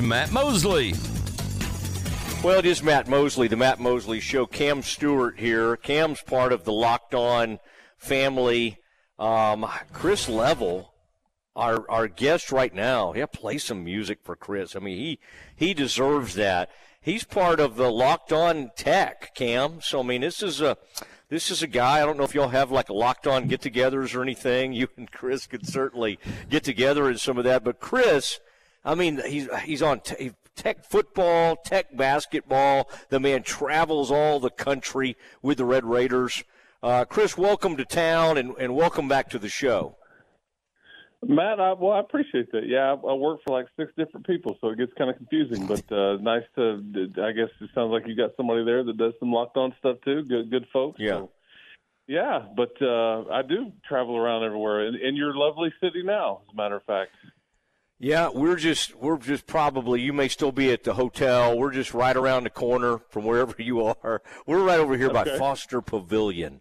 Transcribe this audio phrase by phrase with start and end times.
[0.00, 0.94] Matt Mosley.
[2.42, 4.46] Well, it is Matt Mosley, the Matt Mosley Show.
[4.46, 5.76] Cam Stewart here.
[5.76, 7.58] Cam's part of the Locked On
[7.98, 8.78] family.
[9.18, 10.94] Um, Chris Level,
[11.54, 13.12] our our guest right now.
[13.12, 14.74] Yeah, play some music for Chris.
[14.74, 15.18] I mean, he
[15.54, 16.70] he deserves that.
[17.02, 19.82] He's part of the Locked On Tech, Cam.
[19.82, 20.78] So I mean, this is a
[21.28, 22.00] this is a guy.
[22.00, 24.72] I don't know if y'all have like locked on get-togethers or anything.
[24.82, 26.18] You and Chris could certainly
[26.48, 27.62] get together in some of that.
[27.62, 28.40] But Chris,
[28.84, 30.00] I mean, he's he's on.
[30.00, 32.90] T- Tech football, Tech basketball.
[33.08, 36.44] The man travels all the country with the Red Raiders.
[36.82, 39.96] Uh, Chris, welcome to town and, and welcome back to the show.
[41.24, 42.66] Matt, I, well, I appreciate that.
[42.66, 45.66] Yeah, I, I work for like six different people, so it gets kind of confusing.
[45.66, 46.82] But uh, nice to,
[47.22, 49.98] I guess it sounds like you got somebody there that does some locked on stuff
[50.04, 50.24] too.
[50.24, 50.98] Good, good folks.
[51.00, 51.12] Yeah.
[51.12, 51.30] So,
[52.08, 56.52] yeah, but uh, I do travel around everywhere in, in your lovely city now, as
[56.52, 57.12] a matter of fact.
[57.98, 61.56] Yeah, we're just we're just probably you may still be at the hotel.
[61.56, 64.22] We're just right around the corner from wherever you are.
[64.44, 65.30] We're right over here Okay.
[65.30, 66.60] by Foster Pavilion.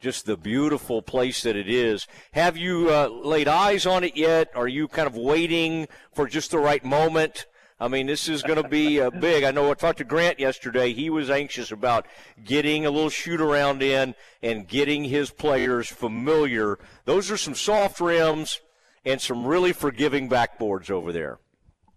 [0.00, 2.06] Just the beautiful place that it is.
[2.32, 4.50] Have you uh, laid eyes on it yet?
[4.54, 7.46] Are you kind of waiting for just the right moment?
[7.78, 9.44] I mean, this is going to be uh, big.
[9.44, 10.92] I know I talked to Grant yesterday.
[10.92, 12.06] He was anxious about
[12.44, 16.78] getting a little shoot around in and getting his players familiar.
[17.06, 18.60] Those are some soft rims
[19.04, 21.38] and some really forgiving backboards over there.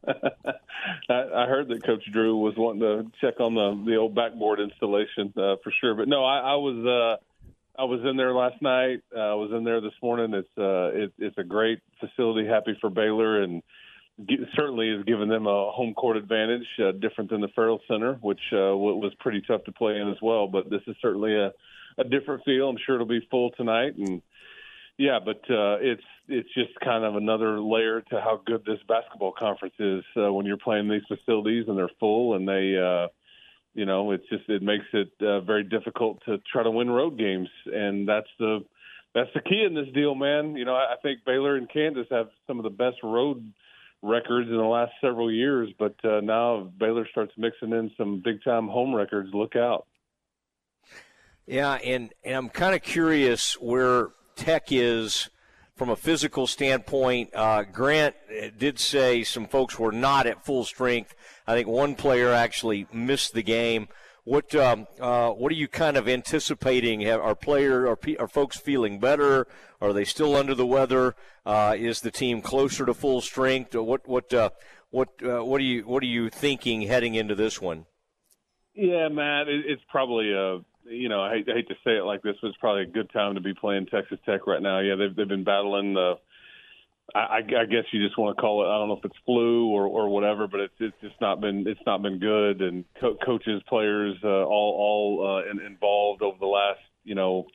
[1.10, 5.34] I, heard that Coach Drew was wanting to check on the the old backboard installation
[5.38, 5.96] uh, for sure.
[5.96, 9.02] But no, I, I was uh, I was in there last night.
[9.16, 10.34] Uh, I was in there this morning.
[10.34, 12.48] It's uh, it, it's a great facility.
[12.48, 13.64] Happy for Baylor and
[14.28, 18.14] g- certainly has given them a home court advantage, uh, different than the Ferrell Center,
[18.22, 20.48] which uh, was pretty tough to play in as well.
[20.48, 21.52] But this is certainly a
[21.98, 22.70] a different feel.
[22.70, 24.22] I'm sure it'll be full tonight and.
[24.98, 29.34] Yeah, but uh, it's it's just kind of another layer to how good this basketball
[29.38, 33.08] conference is uh, when you're playing these facilities and they're full and they, uh,
[33.74, 37.18] you know, it's just it makes it uh, very difficult to try to win road
[37.18, 38.64] games, and that's the
[39.14, 40.56] that's the key in this deal, man.
[40.56, 43.52] You know, I, I think Baylor and Kansas have some of the best road
[44.02, 48.44] records in the last several years, but uh, now Baylor starts mixing in some big
[48.46, 49.30] time home records.
[49.34, 49.88] Look out.
[51.46, 55.30] Yeah, and, and I'm kind of curious where Tech is
[55.76, 57.30] from a physical standpoint.
[57.34, 58.16] Uh, Grant
[58.58, 61.16] did say some folks were not at full strength.
[61.48, 63.88] I think one player actually missed the game.
[64.24, 67.02] What um, uh, what are you kind of anticipating?
[67.02, 69.46] Have, are player are, are folks feeling better?
[69.80, 71.16] Are they still under the weather?
[71.46, 73.76] Uh, is the team closer to full strength?
[73.76, 74.50] What what uh,
[74.90, 77.86] what uh, what are you what are you thinking heading into this one?
[78.74, 80.60] Yeah, Matt, it, it's probably a
[80.90, 82.88] you know I hate, I hate to say it like this, but it's probably a
[82.88, 84.80] good time to be playing Texas Tech right now.
[84.80, 86.16] Yeah, they've they've been battling the.
[87.14, 88.68] I, I guess you just want to call it.
[88.68, 91.66] I don't know if it's flu or, or whatever, but it's it's just not been
[91.68, 92.62] it's not been good.
[92.62, 97.46] And co- coaches, players, uh, all all uh, in, involved over the last you know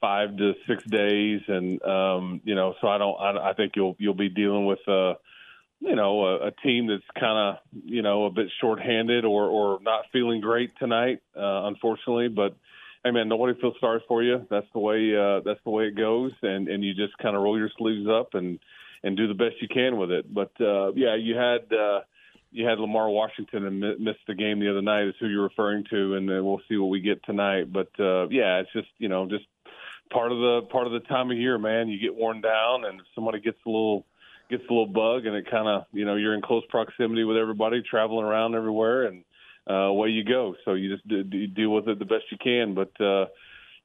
[0.00, 3.96] five to six days, and um, you know so I don't I, I think you'll
[3.98, 5.14] you'll be dealing with uh,
[5.80, 9.78] you know, a, a team that's kind of, you know, a bit shorthanded or, or
[9.82, 12.28] not feeling great tonight, uh, unfortunately.
[12.28, 12.56] But,
[13.04, 14.46] hey, man, nobody feels sorry for you.
[14.50, 16.32] That's the way, uh, that's the way it goes.
[16.42, 18.58] And, and you just kind of roll your sleeves up and,
[19.02, 20.32] and do the best you can with it.
[20.32, 22.00] But, uh, yeah, you had, uh,
[22.52, 25.42] you had Lamar Washington and mi- missed the game the other night is who you're
[25.42, 26.14] referring to.
[26.14, 27.70] And then we'll see what we get tonight.
[27.70, 29.44] But, uh, yeah, it's just, you know, just
[30.10, 33.00] part of the, part of the time of year, man, you get worn down and
[33.00, 34.06] if somebody gets a little,
[34.48, 37.36] gets a little bug and it kind of you know you're in close proximity with
[37.36, 39.24] everybody traveling around everywhere and
[39.68, 42.38] uh away you go so you just do, do, deal with it the best you
[42.42, 43.26] can but uh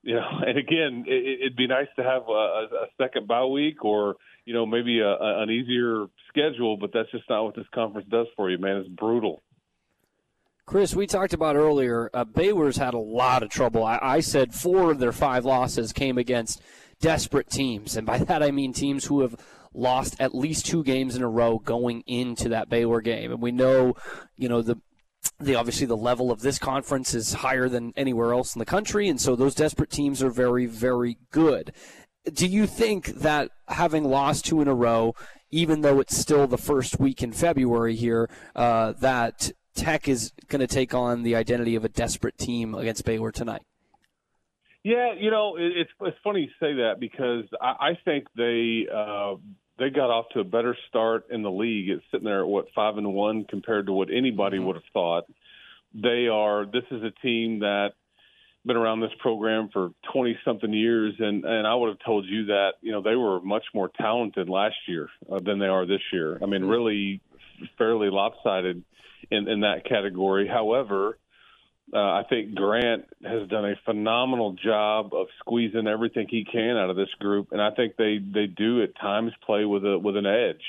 [0.04, 3.84] you know and again it, it'd be nice to have a, a second bye week
[3.84, 7.66] or you know maybe a, a, an easier schedule but that's just not what this
[7.74, 9.42] conference does for you man it's brutal
[10.68, 13.84] Chris, we talked about earlier, uh, Baylor's had a lot of trouble.
[13.84, 16.62] I, I said four of their five losses came against
[17.02, 17.98] desperate teams.
[17.98, 19.36] And by that, I mean teams who have
[19.74, 23.32] lost at least two games in a row going into that Baylor game.
[23.32, 23.96] And we know,
[24.36, 24.78] you know, the
[25.40, 29.08] the obviously the level of this conference is higher than anywhere else in the country,
[29.08, 31.73] and so those desperate teams are very, very good.
[32.32, 35.14] Do you think that having lost two in a row,
[35.50, 40.59] even though it's still the first week in February here, uh, that Tech is going
[40.59, 43.62] to take on the identity of a desperate team against Baylor tonight?
[44.84, 48.88] Yeah, you know, it, it's it's funny you say that because I, I think they
[48.91, 49.35] uh,
[49.82, 51.90] they got off to a better start in the league.
[51.90, 55.26] It's sitting there at what five and one compared to what anybody would have thought.
[55.96, 56.66] They are.
[56.66, 57.94] This is a team that
[58.64, 62.46] been around this program for 20 something years and and I would have told you
[62.46, 66.02] that you know they were much more talented last year uh, than they are this
[66.14, 66.38] year.
[66.44, 67.22] I mean really
[67.80, 68.84] fairly lopsided
[69.32, 70.48] in, in that category.
[70.48, 71.18] However,
[71.93, 76.90] uh, I think Grant has done a phenomenal job of squeezing everything he can out
[76.90, 80.16] of this group, and I think they they do at times play with a with
[80.16, 80.64] an edge.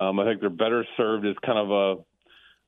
[0.00, 2.02] Um, I think they're better served as kind of a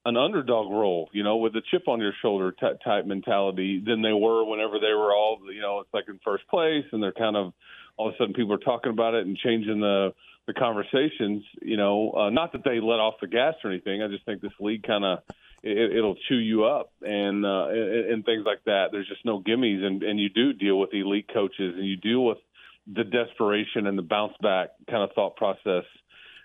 [0.06, 4.02] an underdog role, you know, with a chip on your shoulder t- type mentality than
[4.02, 7.12] they were whenever they were all, you know, it's like in first place and they're
[7.12, 7.54] kind of
[7.96, 10.12] all of a sudden people are talking about it and changing the
[10.46, 11.42] the conversations.
[11.62, 14.02] You know, uh, not that they let off the gas or anything.
[14.02, 15.18] I just think this league kind of
[15.64, 18.88] it, it'll chew you up and, uh, and and things like that.
[18.92, 22.24] There's just no gimmies, and and you do deal with elite coaches and you deal
[22.24, 22.38] with
[22.86, 25.84] the desperation and the bounce back kind of thought process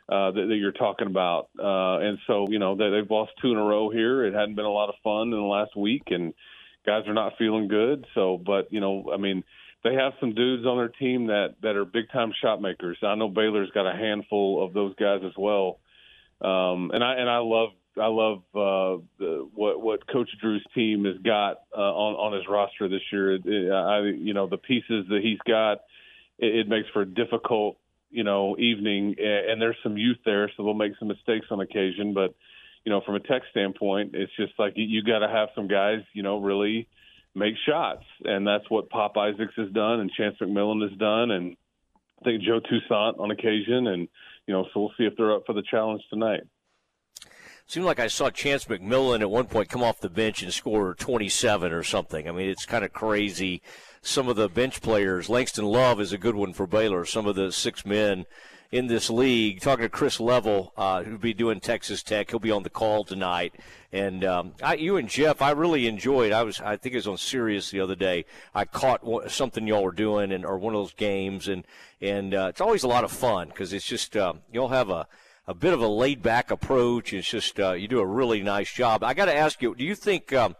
[0.08, 1.50] uh, that, that you're talking about.
[1.60, 4.24] Uh, and so, you know, they, they've lost two in a row here.
[4.24, 6.34] It hadn't been a lot of fun in the last week, and
[6.86, 8.06] guys are not feeling good.
[8.16, 9.44] So, but you know, I mean,
[9.84, 12.98] they have some dudes on their team that that are big time shot makers.
[13.04, 15.80] I know Baylor's got a handful of those guys as well.
[16.42, 21.06] Um, and I and I love I love uh, the, what what Coach Drew's team
[21.06, 23.36] has got uh, on on his roster this year.
[23.36, 25.82] It, it, I you know the pieces that he's got,
[26.38, 27.78] it, it makes for a difficult
[28.12, 32.14] you know, evening, and there's some youth there, so they'll make some mistakes on occasion.
[32.14, 32.34] But
[32.84, 35.68] you know, from a tech standpoint, it's just like you, you got to have some
[35.68, 36.88] guys, you know, really
[37.36, 41.56] make shots, and that's what Pop Isaacs has done, and Chance McMillian has done, and
[42.20, 44.08] I think Joe Toussaint on occasion, and
[44.48, 46.42] you know, so we'll see if they're up for the challenge tonight.
[47.70, 50.96] Seemed like I saw Chance McMillian at one point come off the bench and score
[50.96, 52.28] 27 or something.
[52.28, 53.62] I mean, it's kind of crazy
[54.02, 55.30] some of the bench players.
[55.30, 57.06] Langston Love is a good one for Baylor.
[57.06, 58.26] Some of the six men
[58.72, 59.62] in this league.
[59.62, 62.32] Talking to Chris Level, uh, who'll be doing Texas Tech.
[62.32, 63.54] He'll be on the call tonight.
[63.94, 66.32] And um, I, you and Jeff, I really enjoyed.
[66.32, 68.26] I was, I think it was on Sirius the other day.
[68.56, 71.66] I caught something y'all were doing, and or one of those games, and
[72.02, 75.08] and uh, it's always a lot of fun because it's just um, you'll have a
[75.50, 77.12] a bit of a laid back approach.
[77.12, 79.04] It's just uh, you do a really nice job.
[79.04, 80.32] I got to ask you, do you think?
[80.32, 80.56] Um,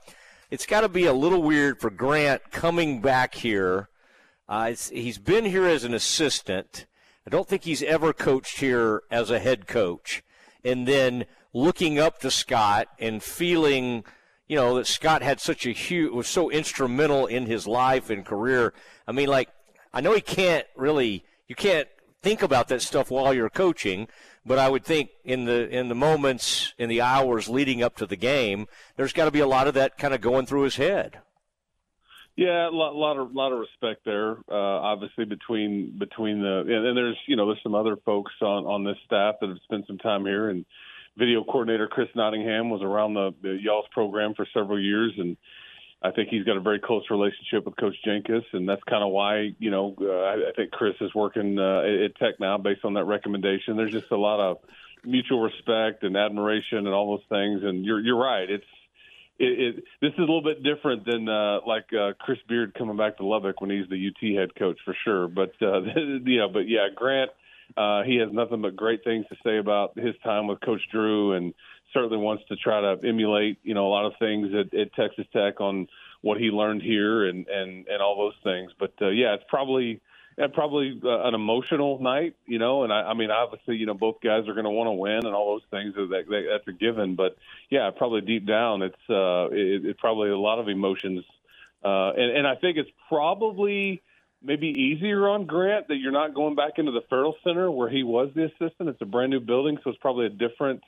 [0.50, 3.90] it's got to be a little weird for Grant coming back here.
[4.50, 6.88] Uh, he's been here as an assistant.
[7.28, 10.24] I don't think he's ever coached here as a head coach.
[10.64, 14.04] And then looking up to Scott and feeling,
[14.48, 18.26] you know, that Scott had such a huge, was so instrumental in his life and
[18.26, 18.74] career.
[19.08, 19.50] I mean, like,
[19.94, 21.88] I know he can't really, you can't
[22.24, 24.08] think about that stuff while you're coaching,
[24.50, 28.08] but I would think in the in the moments in the hours leading up to
[28.08, 28.66] the game,
[28.96, 31.20] there's got to be a lot of that kind of going through his head.
[32.36, 34.38] Yeah, a lot, lot of lot of respect there.
[34.52, 38.66] Uh, obviously between between the and, and there's you know there's some other folks on
[38.66, 40.66] on this staff that have spent some time here and
[41.16, 45.38] video coordinator Chris Nottingham was around the, the y'all's program for several years and
[46.02, 49.12] I think he's got a very close relationship with Coach Jenkins, and that's kind of
[49.12, 52.86] why you know uh, I, I think Chris is working uh, at Tech now based
[52.86, 53.76] on that recommendation.
[53.76, 54.60] There's just a lot of
[55.04, 57.64] mutual respect and admiration and all those things.
[57.64, 58.50] And you're you're right.
[58.50, 58.64] It's
[59.40, 62.98] it, it this is a little bit different than uh, like uh, Chris Beard coming
[62.98, 65.28] back to Lubbock when he's the UT head coach for sure.
[65.28, 65.82] But uh,
[66.26, 67.32] yeah, but yeah, Grant.
[67.78, 71.34] Uh, he has nothing but great things to say about his time with Coach Drew
[71.34, 71.54] and
[71.94, 75.26] certainly wants to try to emulate, you know, a lot of things at, at Texas
[75.34, 75.88] Tech on
[76.22, 78.72] what he learned here and and and all those things.
[78.80, 80.02] But uh, yeah, it's probably
[80.38, 82.84] yeah, probably uh, an emotional night, you know.
[82.84, 85.26] And I, I mean, obviously, you know, both guys are going to want to win
[85.26, 85.96] and all those things.
[85.96, 87.16] That, that that's a given.
[87.16, 87.38] But
[87.70, 91.26] yeah, probably deep down, it's uh, it, it's probably a lot of emotions.
[91.84, 94.02] Uh, and and I think it's probably
[94.42, 98.04] maybe easier on Grant that you're not going back into the Ferrell Center where he
[98.04, 98.90] was the assistant.
[98.90, 100.82] It's a brand new building, so it's probably a different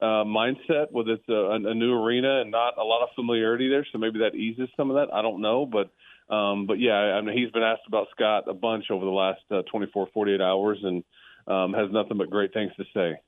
[0.00, 3.86] uh, mindset with it's a, a new arena and not a lot of familiarity there.
[3.92, 5.12] So maybe that eases some of that.
[5.14, 5.90] I don't know, but
[6.34, 9.40] um, but yeah, I mean, he's been asked about Scott a bunch over the last
[9.50, 11.02] uh, 24, 48 hours, and
[11.48, 13.20] um, has nothing but great things to say.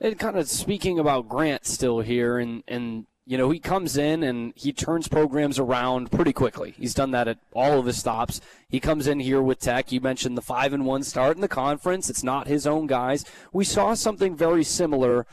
[0.00, 4.24] And kind of speaking about Grant still here, and and you know he comes in
[4.24, 6.74] and he turns programs around pretty quickly.
[6.76, 8.40] He's done that at all of his stops.
[8.68, 9.92] He comes in here with Tech.
[9.92, 12.10] You mentioned the five and one start in the conference.
[12.10, 13.24] It's not his own guys.
[13.52, 15.26] We saw something very similar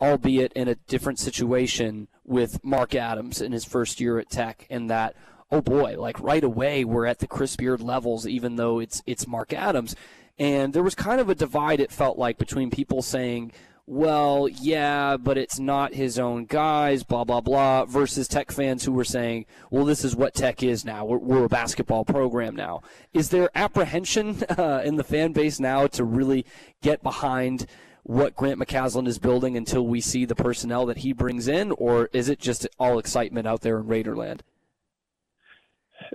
[0.00, 4.90] albeit in a different situation with Mark Adams in his first year at Tech, and
[4.90, 5.14] that
[5.50, 9.26] oh boy, like right away we're at the Chris Beard levels, even though it's it's
[9.26, 9.94] Mark Adams,
[10.38, 11.80] and there was kind of a divide.
[11.80, 13.52] It felt like between people saying.
[13.88, 18.90] Well, yeah, but it's not his own guys, blah, blah, blah, versus Tech fans who
[18.90, 21.04] were saying, well, this is what Tech is now.
[21.04, 22.82] We're, we're a basketball program now.
[23.14, 26.44] Is there apprehension uh, in the fan base now to really
[26.82, 27.66] get behind
[28.06, 32.08] what Grant McCasland is building until we see the personnel that he brings in, or
[32.12, 34.42] is it just all excitement out there in Raiderland?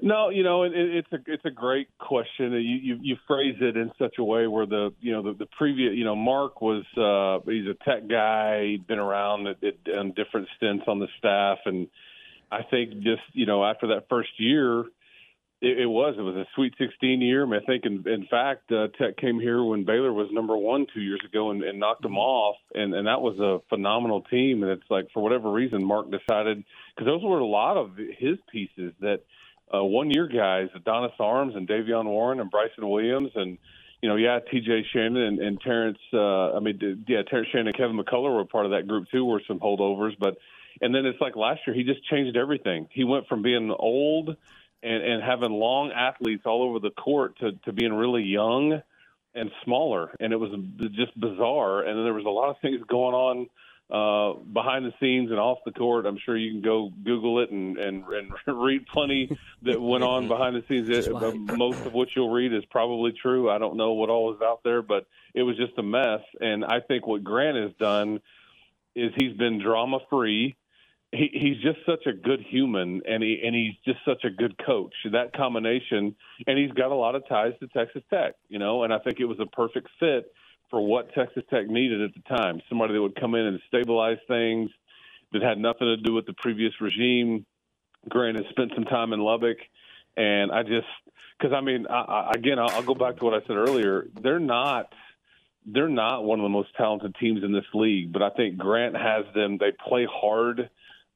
[0.01, 2.53] No, you know, it, it's a it's a great question.
[2.53, 5.47] You, you you phrase it in such a way where the you know the, the
[5.57, 8.67] previous you know Mark was uh, he's a tech guy.
[8.67, 11.87] He'd been around at, at, different stints on the staff, and
[12.49, 14.85] I think just you know after that first year,
[15.61, 17.43] it, it was it was a Sweet 16 year.
[17.43, 20.57] I, mean, I think in, in fact uh, Tech came here when Baylor was number
[20.57, 24.21] one two years ago and, and knocked them off, and and that was a phenomenal
[24.23, 24.63] team.
[24.63, 26.63] And it's like for whatever reason Mark decided
[26.95, 29.21] because those were a lot of his pieces that
[29.73, 33.57] uh, one year guys, Adonis Arms and Davion Warren and Bryson Williams and
[34.01, 34.87] you know, yeah, T.J.
[34.91, 35.99] Shannon and, and Terrence.
[36.11, 39.23] Uh, I mean, yeah, Terrence Shannon and Kevin McCullar were part of that group too.
[39.23, 40.37] Were some holdovers, but
[40.81, 42.87] and then it's like last year he just changed everything.
[42.91, 44.35] He went from being old
[44.83, 48.81] and, and having long athletes all over the court to, to being really young
[49.33, 50.51] and smaller, and it was
[50.93, 51.81] just bizarre.
[51.81, 53.49] And then there was a lot of things going on
[53.91, 56.05] uh, behind the scenes and off the court.
[56.05, 60.27] I'm sure you can go Google it and, and, and read plenty that went on
[60.27, 60.89] behind the scenes.
[60.89, 61.11] It,
[61.57, 63.49] most of what you'll read is probably true.
[63.49, 66.21] I don't know what all is out there, but it was just a mess.
[66.39, 68.21] And I think what Grant has done
[68.95, 70.55] is he's been drama free.
[71.13, 74.55] He, he's just such a good human, and he and he's just such a good
[74.65, 74.93] coach.
[75.11, 76.15] That combination,
[76.47, 78.83] and he's got a lot of ties to Texas Tech, you know.
[78.83, 80.31] And I think it was a perfect fit
[80.69, 82.61] for what Texas Tech needed at the time.
[82.69, 84.71] Somebody that would come in and stabilize things
[85.33, 87.45] that had nothing to do with the previous regime.
[88.09, 89.57] Grant has spent some time in Lubbock,
[90.15, 90.87] and I just
[91.37, 94.07] because I mean, I, I, again, I'll, I'll go back to what I said earlier.
[94.21, 94.93] They're not
[95.65, 98.95] they're not one of the most talented teams in this league, but I think Grant
[98.95, 99.57] has them.
[99.59, 100.69] They play hard.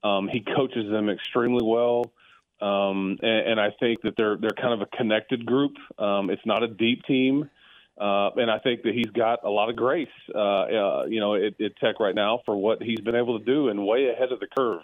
[0.05, 2.11] Um, he coaches them extremely well.
[2.61, 5.73] Um, and, and I think that they're they're kind of a connected group.
[5.97, 7.49] Um, it's not a deep team,
[7.99, 11.35] uh, and I think that he's got a lot of grace, uh, uh, you know,
[11.35, 14.31] at, at Tech right now for what he's been able to do and way ahead
[14.31, 14.83] of the curve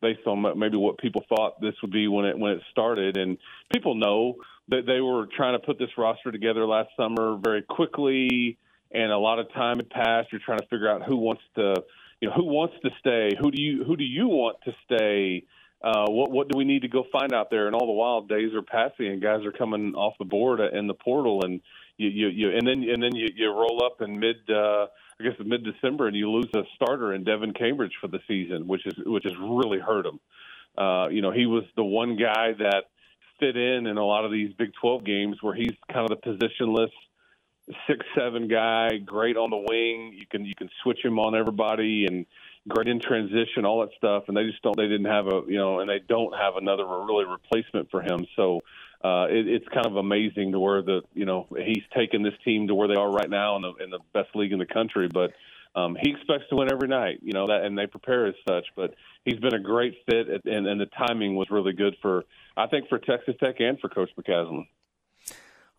[0.00, 3.16] based on maybe what people thought this would be when it when it started.
[3.16, 3.38] And
[3.72, 4.34] people know
[4.68, 8.58] that they were trying to put this roster together last summer very quickly,
[8.90, 10.32] and a lot of time had passed.
[10.32, 11.82] You're trying to figure out who wants to,
[12.22, 13.36] you know, who wants to stay.
[13.38, 15.44] Who do you who do you want to stay?
[15.82, 17.66] Uh, what what do we need to go find out there?
[17.66, 20.86] And all the while, days are passing, and guys are coming off the board in
[20.86, 21.60] the portal, and
[21.96, 24.86] you, you, you and then and then you, you roll up in mid uh,
[25.18, 28.68] I guess mid December and you lose a starter in Devin Cambridge for the season,
[28.68, 30.20] which is which has really hurt him.
[30.78, 32.84] Uh, you know, he was the one guy that
[33.40, 36.30] fit in in a lot of these Big 12 games where he's kind of the
[36.30, 36.92] positionless
[37.86, 40.12] six seven guy, great on the wing.
[40.14, 42.26] You can you can switch him on everybody and
[42.68, 44.24] great in transition, all that stuff.
[44.28, 46.84] And they just don't they didn't have a you know and they don't have another
[46.86, 48.26] really replacement for him.
[48.36, 48.60] So
[49.04, 52.68] uh, it, it's kind of amazing to where the you know he's taken this team
[52.68, 55.08] to where they are right now in the in the best league in the country,
[55.12, 55.32] but.
[55.74, 58.66] Um, he expects to win every night, you know that, and they prepare as such.
[58.76, 62.26] But he's been a great fit, and, and the timing was really good for,
[62.58, 64.66] I think, for Texas Tech and for Coach McCasland.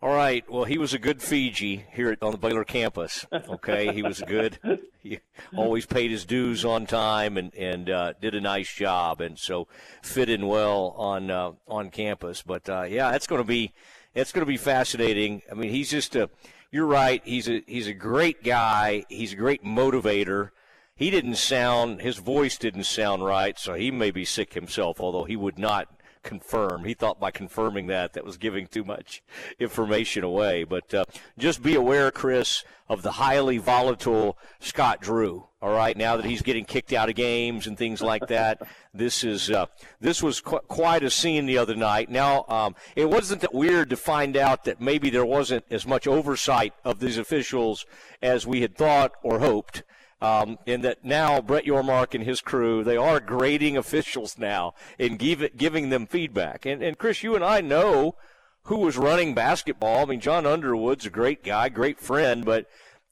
[0.03, 0.43] All right.
[0.51, 3.25] Well, he was a good Fiji here at, on the Baylor campus.
[3.31, 4.59] Okay, he was good.
[4.99, 5.19] He
[5.55, 9.67] always paid his dues on time and and uh, did a nice job, and so
[10.01, 12.41] fit in well on uh, on campus.
[12.41, 13.71] But uh, yeah, that's going to be
[14.13, 15.41] it's going to be fascinating.
[15.49, 16.29] I mean, he's just a.
[16.69, 17.21] You're right.
[17.23, 19.05] He's a he's a great guy.
[19.07, 20.49] He's a great motivator.
[20.95, 24.99] He didn't sound his voice didn't sound right, so he may be sick himself.
[24.99, 25.87] Although he would not
[26.23, 26.85] confirm.
[26.85, 29.21] He thought by confirming that that was giving too much
[29.59, 30.63] information away.
[30.63, 31.05] But uh,
[31.37, 35.47] just be aware, Chris, of the highly volatile Scott Drew.
[35.61, 38.61] All right, now that he's getting kicked out of games and things like that,
[38.93, 39.67] this is uh,
[40.01, 42.09] this was qu- quite a scene the other night.
[42.09, 46.05] Now, um, it wasn't that weird to find out that maybe there wasn't as much
[46.05, 47.85] oversight of these officials
[48.21, 49.83] as we had thought or hoped.
[50.23, 55.19] Um, and that now Brett Yormark and his crew, they are grading officials now and
[55.19, 56.65] give it, giving them feedback.
[56.65, 58.15] And, and Chris, you and I know
[58.63, 60.03] who was running basketball.
[60.03, 62.67] I mean, John Underwood's a great guy, great friend, but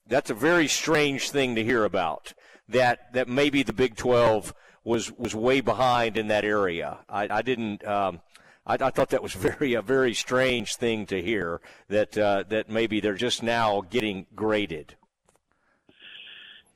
[0.06, 2.32] that's a very strange thing to hear about.
[2.66, 7.00] That that maybe the Big 12 was was way behind in that area.
[7.10, 7.86] I, I didn't.
[7.86, 8.22] Um,
[8.66, 11.60] I, I, thought that was very a very strange thing to hear.
[11.88, 14.96] That uh, that maybe they're just now getting graded.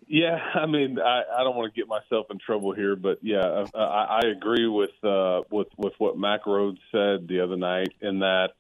[0.07, 3.67] Yeah, I mean, I, I don't want to get myself in trouble here, but yeah,
[3.75, 8.21] I, I agree with uh, with with what Mack Rhoades said the other night in
[8.21, 8.51] that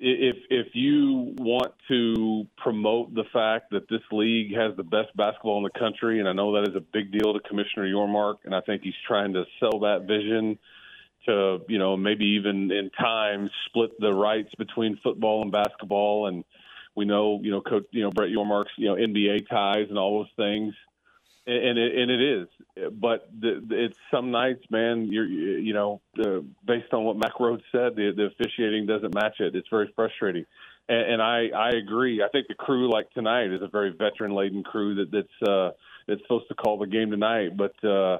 [0.00, 5.58] if if you want to promote the fact that this league has the best basketball
[5.58, 8.54] in the country, and I know that is a big deal to Commissioner Yormark, and
[8.54, 10.58] I think he's trying to sell that vision
[11.26, 16.44] to you know maybe even in time split the rights between football and basketball and
[17.00, 20.12] we know, you know, coach, you know, Brett Yormark's, you know, NBA ties and all
[20.18, 20.74] those things.
[21.46, 22.48] and it, and it is.
[22.92, 25.08] But the, it's some nights, man.
[25.10, 29.36] You're you know the, based on what Mack Rhoades said, the, the officiating doesn't match
[29.40, 29.56] it.
[29.56, 30.44] It's very frustrating,
[30.88, 32.22] and, and I I agree.
[32.22, 35.70] I think the crew like tonight is a very veteran laden crew that that's uh,
[36.06, 37.56] that's supposed to call the game tonight.
[37.56, 38.18] But uh,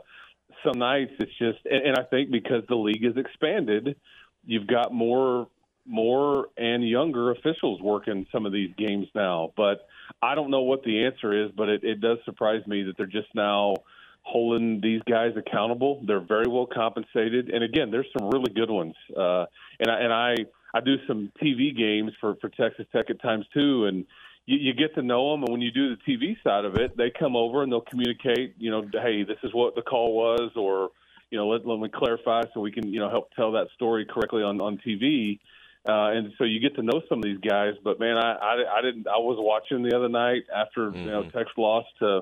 [0.64, 3.96] some nights it's just, and, and I think because the league has expanded,
[4.44, 5.49] you've got more
[5.90, 9.52] more and younger officials working some of these games now.
[9.56, 9.87] But
[10.23, 13.06] I don't know what the answer is, but it, it does surprise me that they're
[13.06, 13.75] just now
[14.23, 16.02] holding these guys accountable.
[16.06, 18.94] They're very well compensated, and again, there's some really good ones.
[19.16, 19.47] Uh,
[19.80, 20.35] and I, and I
[20.73, 24.06] I do some TV games for for Texas Tech at times too, and
[24.47, 25.42] you, you get to know them.
[25.42, 28.54] And when you do the TV side of it, they come over and they'll communicate.
[28.59, 30.90] You know, hey, this is what the call was, or
[31.30, 34.04] you know, let, let me clarify so we can you know help tell that story
[34.04, 35.40] correctly on on TV.
[35.88, 37.75] Uh, and so you get to know some of these guys.
[37.82, 39.08] But man, I, I, I didn't.
[39.08, 40.99] I was watching the other night after mm-hmm.
[40.99, 41.37] you know mm-hmm.
[41.37, 42.20] Texas lost to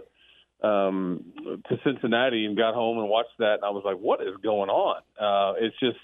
[0.62, 1.24] um,
[1.68, 3.54] to Cincinnati and got home and watched that.
[3.54, 5.02] And I was like, what is going on?
[5.20, 5.98] Uh, it's just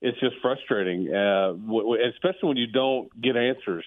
[0.00, 3.84] it's just frustrating, uh, w- especially when you don't get answers.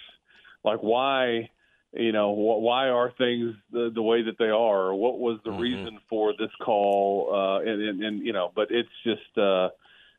[0.65, 1.49] Like why,
[1.93, 4.93] you know, wh- why are things the, the way that they are?
[4.93, 5.61] What was the mm-hmm.
[5.61, 7.29] reason for this call?
[7.31, 9.37] Uh, and, and, and you know, but it's just.
[9.37, 9.69] Uh,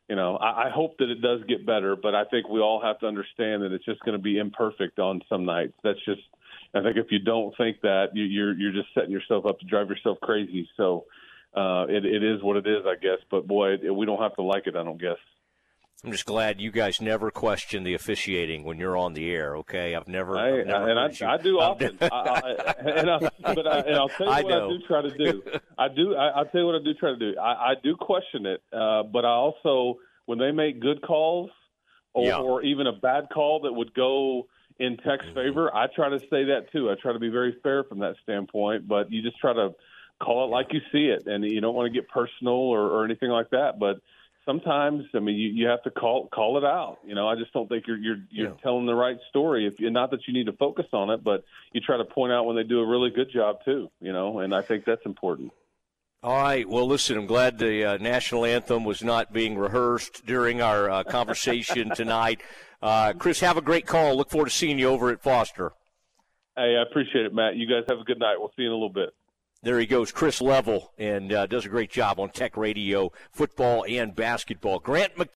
[0.09, 2.81] you know, I, I hope that it does get better, but I think we all
[2.81, 5.73] have to understand that it's just going to be imperfect on some nights.
[5.83, 6.21] That's just,
[6.73, 9.65] I think if you don't think that, you, you're you're just setting yourself up to
[9.65, 10.69] drive yourself crazy.
[10.77, 11.05] So
[11.55, 13.19] uh, it it is what it is, I guess.
[13.29, 14.75] But boy, it, we don't have to like it.
[14.75, 15.17] I don't guess.
[16.03, 19.57] I'm just glad you guys never question the officiating when you're on the air.
[19.57, 21.97] Okay, I've never, I, I've never and I, I, do often.
[22.01, 23.19] I, I, and, I,
[23.55, 25.41] but I, and I'll tell you what I do try to do.
[25.77, 26.15] I do.
[26.15, 27.39] I, will tell you what I do try to do.
[27.39, 31.49] I, I do question it, uh, but I also when they make good calls
[32.13, 32.37] or, yeah.
[32.37, 34.47] or even a bad call that would go
[34.79, 35.33] in Tech's mm-hmm.
[35.33, 36.91] favor, I try to say that too.
[36.91, 39.73] I try to be very fair from that standpoint, but you just try to
[40.21, 43.05] call it like you see it, and you don't want to get personal or, or
[43.05, 43.99] anything like that, but
[44.47, 46.97] sometimes I mean you, you have to call call it out.
[47.05, 48.63] You know, I just don't think you're you're you're yeah.
[48.63, 49.67] telling the right story.
[49.67, 52.33] If you, not that you need to focus on it, but you try to point
[52.33, 53.89] out when they do a really good job too.
[54.01, 55.51] You know, and I think that's important.
[56.23, 56.67] All right.
[56.67, 61.03] Well, listen, I'm glad the uh, national anthem was not being rehearsed during our uh,
[61.03, 62.41] conversation tonight.
[62.81, 64.15] Uh, Chris, have a great call.
[64.15, 65.73] Look forward to seeing you over at Foster.
[66.55, 67.55] Hey, I appreciate it, Matt.
[67.55, 68.37] You guys have a good night.
[68.39, 69.13] We'll see you in a little bit.
[69.67, 73.83] There he goes, Chris Level, and uh, does a great job on Tech Radio, football
[73.85, 74.79] and basketball.
[74.79, 75.17] Grant